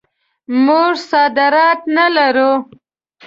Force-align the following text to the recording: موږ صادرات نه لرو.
موږ 0.65 0.93
صادرات 1.11 1.79
نه 1.97 2.05
لرو. 2.15 2.51